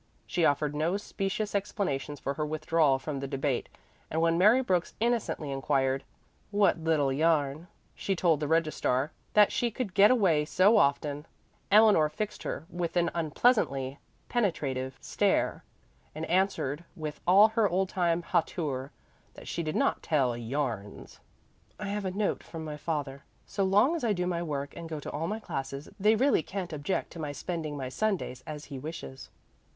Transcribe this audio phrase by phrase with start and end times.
[0.25, 3.69] She offered no specious explanations for her withdrawal from the debate,
[4.09, 6.03] and when Mary Brooks innocently inquired
[6.49, 11.27] "what little yarn" she told the registrar, that she could get away so often,
[11.71, 15.63] Eleanor fixed her with an unpleasantly penetrative stare
[16.15, 18.91] and answered with all her old time hauteur
[19.35, 21.19] that she did not tell "yarns."
[21.79, 23.23] "I have a note from my father.
[23.45, 26.41] So long as I do my work and go to all my classes, they really
[26.41, 29.29] can't object to my spending my Sundays as he wishes."